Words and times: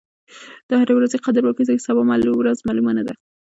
د 0.67 0.71
هرې 0.81 0.93
ورځې 0.95 1.23
قدر 1.25 1.43
وکړئ 1.45 1.63
ځکه 1.69 1.85
سبا 1.87 2.01
ورځ 2.39 2.57
معلومه 2.67 2.91
نه 2.97 3.03
ده. 3.07 3.13